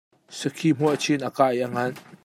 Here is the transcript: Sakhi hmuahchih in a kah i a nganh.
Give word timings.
Sakhi 0.37 0.69
hmuahchih 0.77 1.15
in 1.19 1.27
a 1.29 1.31
kah 1.37 1.51
i 1.57 1.63
a 1.65 1.67
nganh. 1.67 1.95